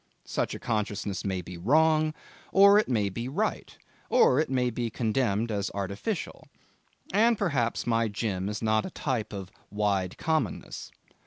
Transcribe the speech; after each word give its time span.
Such 0.25 0.55
a 0.55 0.59
consciousness 0.59 1.23
may 1.23 1.43
be 1.43 1.59
wrong, 1.59 2.15
or 2.51 2.79
it 2.79 2.89
may 2.89 3.07
be 3.09 3.27
right, 3.27 3.77
or 4.09 4.39
it 4.39 4.49
may 4.49 4.71
be 4.71 4.89
condemned 4.89 5.51
as 5.51 5.69
artificial; 5.75 6.47
and, 7.13 7.37
perhaps, 7.37 7.85
my 7.85 8.07
Jim 8.07 8.49
is 8.49 8.63
not 8.63 8.83
a 8.83 8.89
type 8.89 9.31
of 9.31 9.51
wide 9.69 10.17
commonness. 10.17 10.91